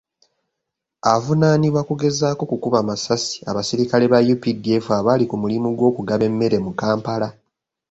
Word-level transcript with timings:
Avuunaanibwa 1.13 1.81
kugezaako 1.89 2.43
kukuba 2.51 2.79
masasi 2.89 3.35
abasirikale 3.49 4.05
ba 4.13 4.19
UPDF 4.33 4.85
abaali 4.99 5.25
ku 5.29 5.35
mulimu 5.41 5.67
gw'okugaba 5.77 6.23
emmere 6.29 6.57
mu 6.65 6.71
Kampala. 6.79 7.27